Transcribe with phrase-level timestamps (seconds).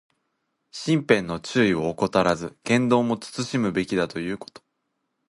[0.71, 4.63] 身辺の注意を怠らず、言動も慎むべきだということ。